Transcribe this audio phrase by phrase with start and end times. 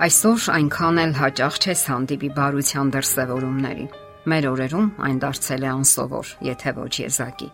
[0.00, 3.86] Այսօր այնքան էլ հաճախ չես հանդիպի բարության դրսևորումների։
[4.32, 7.48] Մեր օրերում այն դարձել է անսովոր, եթե ոչ եզակի։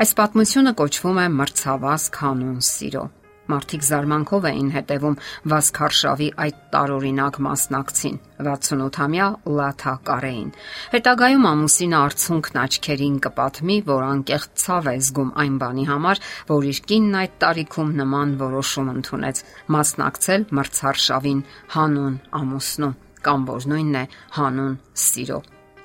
[0.00, 3.04] Այս պատմությունը կոչվում է մրցավազք հանուն սիրո։
[3.50, 5.16] Մարդիկ զարմանքով էին հետևում
[5.52, 9.26] Վասքարշավի այդ տարօրինակ մասնակցին՝ 68-ամյա
[9.58, 10.48] Լաթա Կարեին։
[10.94, 16.82] Հետագայում ամուսինը արցունքն աչքերին կպատմի, որ անկեղծ ցավ է զգում այն բանի համար, որ իր
[16.90, 19.44] կինն այդ տարիքում նման որոշում ընդունեց՝
[19.76, 21.46] մասնակցել մրցարշավին
[21.76, 22.92] հանուն ամուսնու
[23.24, 24.04] կամ որ նույնն է
[24.40, 24.76] հանուն
[25.06, 25.40] սիրո։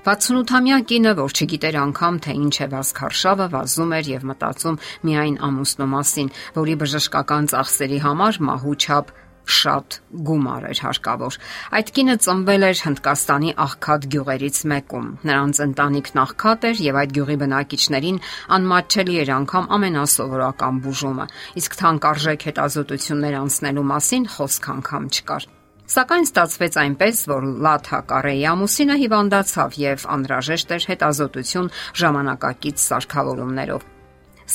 [0.06, 4.76] 68-ամյա կինը, որ չգիտեր անգամ թե ինչ է վասքարշավը, վազում էր եւ մտածում
[5.10, 9.10] միայն ամուսնու մասին, որի բժշկական ծախսերի համար մահուչապ
[9.56, 9.98] շատ
[10.30, 11.40] գումար էր հարկավոր։
[11.80, 17.38] Այդ կինը ծնվել էր Հնդկաստանի աղքատ գյուղերից մեկում։ Նրանց ընտանիքն աղքատ էր եւ այդ գյուղի
[17.46, 18.22] բնակիչներին
[18.58, 21.28] անմատչելի էր անգամ ամենասովորական բուժումը,
[21.62, 25.55] իսկ թանկարժեք հետազոտություններ անցնելու մասին խոսք անգամ չկար։
[25.86, 31.68] Սակայն ստացվեց այնպես, որ Լաթա Կարեի ամուսինը հիվանդացավ եւ անհրաժեշտ էր հետազոտություն
[32.02, 33.86] ժամանակակից սարքավորումներով։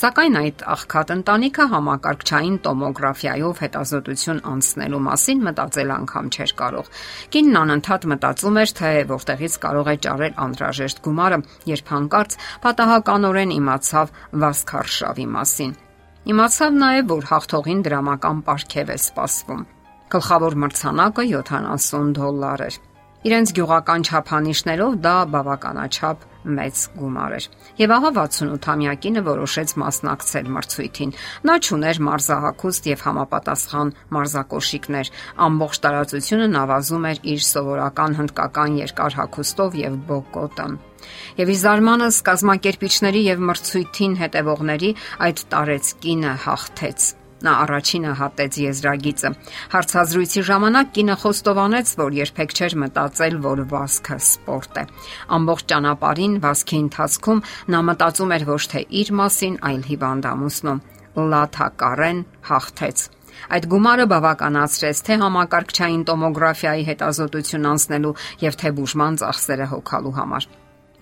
[0.01, 6.93] Սակայն այդ աղքատ ընտանիքը համակարգչային տոմոգրաֆիայով հետազոտություն անցնելու մասին մտածել անգամ չէր կարող։
[7.35, 11.43] Կինն անընդհատ մտածում էր, թե որտեղից կարող է ճարել անհրաժեշտ գումարը,
[11.75, 14.15] երբ հանկարծ պատահականորեն իմացավ
[14.45, 15.75] Վասքարշավի մասին։
[16.31, 19.69] Իմացավ նաև, որ հաղթողին դրամական պարգև է սպասվում։
[20.11, 22.77] Գլխավոր մրցանակը 70 դոլար էր։
[23.21, 26.23] Իրենց գյուղական չափանիշներով դա բավականաչափ
[26.57, 27.47] մեծ գումար էր։
[27.83, 31.15] Եվ ահա 68-ամյա կինը որոշեց մասնակցել մրցույթին։
[31.51, 35.13] Նա ճուներ մարզահակուստ եւ համապատասխան մարզակոշիկներ։
[35.47, 40.69] Ամբողջ տարածությունը նավազում էր իր սովորական հնդկական երկար հագուստով եւ բոկոտը։
[41.39, 44.93] Եվ ի զարմանս կազմակերպիչների եւ մրցույթին հետևողների
[45.29, 49.31] այդ տարեց կինը հաղթեց Նա առաջինը հատեց եզրագիծը։
[49.75, 54.85] Հարցազրույցի ժամանակ կինը խոստովանեց, որ երբեք չէր մտածել, որ վազքը սպորտ է։
[55.41, 60.79] Ամբողջ ճանապարհին վազքի ընթացքում նա մտածում էր ոչ թե իր մասին, այլ հիվանդամուսնու։
[61.31, 63.09] Լաթա Կարեն հաղթեց։
[63.57, 70.51] Այդ գումարը բավականացրեց թե համակարգչային տոմոգրաֆիայի հետազոտություն անցնելու եւ թե բուժման ծախսերը հոգալու համար։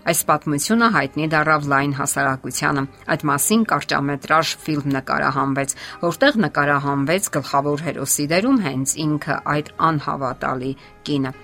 [0.07, 2.83] Այս պատմությունը հայտնի դարավ լայն հասարակությանը։
[3.13, 10.71] Այդ մասին կարճամետրաժ ֆիլմ նկարահանվեց, որտեղ նկարահանվեց գլխավոր հերոսի դերում հենց ինքը այդ անհավատալի
[11.09, 11.35] կինը։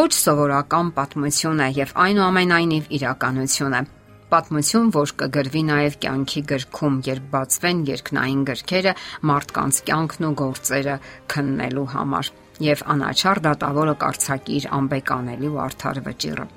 [0.00, 3.84] Ոչ սովորական պատմություն է եւ այնուամենայնիվ իրականություն է
[4.28, 8.94] պատմություն, որ կգրվի նաև կյանքի գրքում, երբ բացվեն երկնային գրքերը
[9.30, 11.00] մարդկանց կյանքն ու գործերը
[11.32, 12.32] քննելու համար,
[12.68, 16.48] եւ անաչար դատավորը կարծակի իր անբեկանելի ու արդար վճիռը։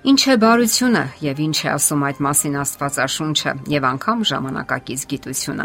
[0.00, 5.64] Ինչ է բարությունը եւ ինչ է ասում այդ մասին Աստվածաշունչը եւ անգամ ժամանակակից գիտությունը։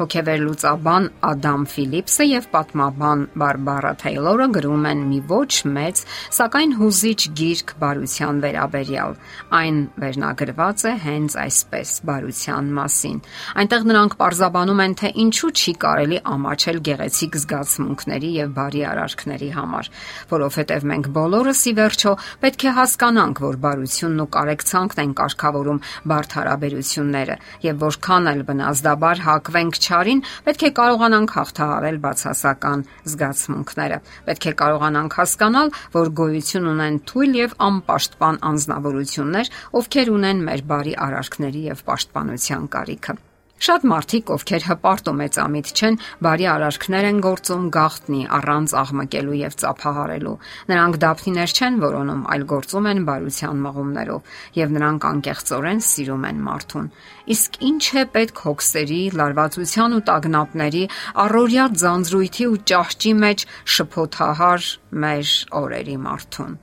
[0.00, 6.02] Հոգեվեր լուծաբան Ադամ Ֆիլիպսը եւ պատմաբան Բարբարա Թեյլորը գրում են մի ոչ մեծ,
[6.34, 9.14] սակայն հուզիչ գիրք բարության վերաբերյալ։
[9.54, 13.22] Այն վերնագրված է հենց այսպես բարության մասին։
[13.62, 19.92] Այնտեղ նրանք parzabանում են, թե ինչու չի կարելի ամաչել գեղեցիկ զգացմունքների եւ բարի արարքների համար,
[20.34, 26.36] որովհետեւ մենք բոլորս ի վերջո պետք է հասկանանք, որ բարությունն ու կարեկցանքն են կարգավորում բարդ
[26.36, 34.00] հարաբերությունները եւ որքան էլ բնազդաբար հակվենք չարին, պետք է կարողանանք հաղթահարել բացասական զգացմունքները։
[34.30, 40.98] Պետք է կարողանանք հասկանալ, որ գոյություն ունեն թույլ եւ անպաշտպան անznավորություններ, ովքեր ունեն մեր բարի
[41.06, 43.20] արարքների եւ պաշտպանության կարիքը։
[43.56, 45.94] Շատ մարդիկ, ովքեր հպարտ ու մեծամիտ չեն,
[46.26, 50.34] բարի արարքներ են գործում գախտնի առանց աղմկելու եւ ծափահարելու։
[50.72, 56.92] Նրանք դափնիներ չեն որոնում, այլ գործում են բարության մղումներով եւ նրանք անկեղծորեն սիրում են մարդուն։
[57.36, 60.84] Իսկ ինչ է պետք հոգսերի, լարվածության ու տագնապների,
[61.24, 64.70] առօրյա ձանձրույթի ու ճահճի մեջ շփոթահար
[65.06, 65.34] մեր
[65.64, 66.54] օրերի մարդուն։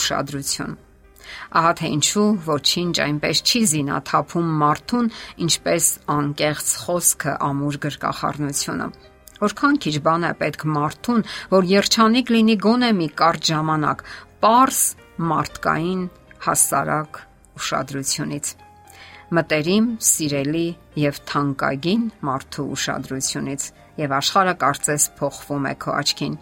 [0.00, 0.76] Ուշադրություն
[1.60, 5.10] Ահա թե ինչու ոչինչ այնպես չի զինաթափում մարդուն,
[5.46, 8.90] ինչպես անկեղծ խոսքը ամուր գրկախառնությունը։
[9.36, 14.06] Որքան քիչ բան է պետք մարդուն, որ երջանիկ լինի գոնե մի կարճ ժամանակ,
[14.36, 14.84] པարս
[15.32, 16.06] մարդկային
[16.46, 17.20] հասարակ
[17.56, 18.54] ուշադրությունից
[19.34, 20.66] մտերիմ, սիրելի
[21.02, 23.64] եւ թանկագին մարդու ուշադրությունից
[23.98, 26.36] եւ աշխարհը կարծես փոխվում է քո աչքին։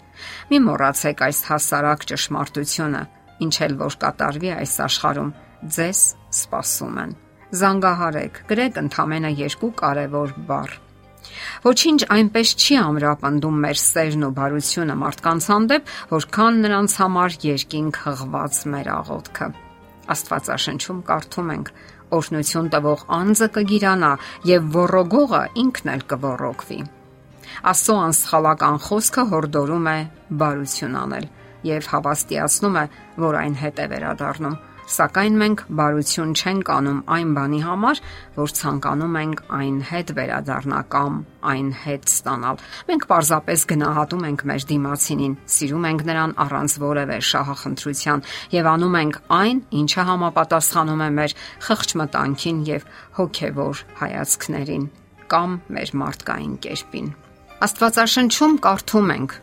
[0.51, 3.03] Մի մոռացեք այս հասարակ ճշմարտությունը,
[3.43, 5.35] ինչ էլ որ կատարվի այս աշխարհում,
[5.75, 6.01] ձեզ
[6.39, 7.13] սպասում են։
[7.55, 10.73] Զանգահարեք, գրեք ընդամենը երկու կարևոր բառ։
[11.65, 18.59] Ոչինչ այնպես չի ամրապնդում մեր սերն ու բարությունը մարդկանց հանդեպ, որքան նրանց համար երկինք հղված
[18.75, 19.49] մեր աղոթքը։
[20.15, 21.71] Աստվածաշնչում կարդում ենք.
[22.15, 24.11] Օրհնություն տվող անձը կգիրանա
[24.51, 26.81] եւ ողողողը ինքն էլ կողողվի։
[27.71, 29.99] Աստծո անսխալական խոսքը հորդորում է
[30.45, 31.27] բարություն անել
[31.71, 32.87] եւ հավաստիացնում է,
[33.25, 38.01] որ այն հետ է վերադառնում Սակայն մենք բարություն չենք անում այն բանի համար,
[38.37, 41.15] որ ցանկանում ենք այն հետ վերադառնա կամ
[41.53, 48.25] այն հետ ստանալ։ Մենք պարզապես գնահատում ենք մեր դիմացինին, սիրում ենք նրան առանց որևէ շահախնդրության
[48.53, 54.85] եւ անում ենք այն, ինչը համապատասխանում է մեր խղճ մտանքին եւ հոգեվոր հայացքներին
[55.33, 57.09] կամ մեր մարդկային կերպին։
[57.65, 59.39] Աստվածաշնչում կարդում ենք.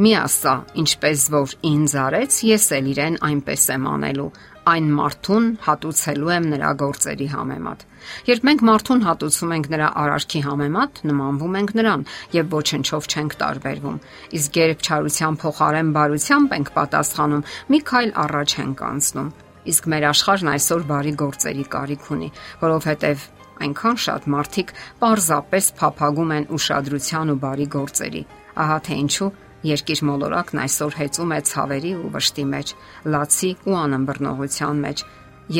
[0.00, 4.28] Մի ասա, ինչպես որ ինձ արեց, ես էլ իրեն այնպես եմ անելու
[4.72, 7.82] այն մարդուն հատուցելու եմ նրա գործերի համեմատ։
[8.30, 12.06] Երբ մենք մարդուն հատուցում ենք նրա արարքի համեմատ, նմանվում ենք նրան
[12.38, 14.00] եւ ոչնչով չենք տարբերվում։
[14.38, 19.30] Իսկ երբ չարության փոխարեն բարությամբ ենք պատասխանում, մի քայլ առաջ ենք անցնում։
[19.72, 22.28] Իսկ մեր աշխարհն այսօր բարի գործերի կարիք ունի,
[22.62, 23.26] որովհետեւ
[23.62, 28.22] այնքան շատ մարդիկ պարզապես փափագում են ուշադրության ու բարի գործերի։
[28.62, 29.30] Ահա թե ինչու
[29.62, 32.72] Երկիր մոլորակն այսօր հեծում է ցավերի ու վշտի մեջ,
[33.14, 35.02] լացի ու անըմբռնողության մեջ,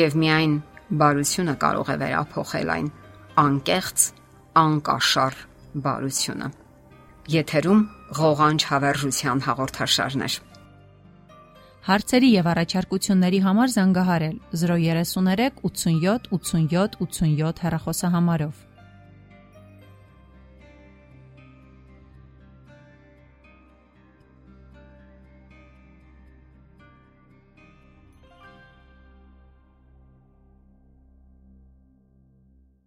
[0.03, 0.55] եւ միայն
[1.03, 2.89] բարությունը կարող է վերափոխել այն
[3.43, 4.07] անկեղծ,
[4.63, 5.37] անկաշառ
[5.85, 6.49] բարությունը։
[7.33, 7.81] Եթերում
[8.19, 10.35] ղողանջ հավերժության հաղորդաշարներ։
[11.83, 18.72] Հարցերի եւ առաջարկությունների համար զանգահարել 033 87 87 87 հեռախոսահամարով։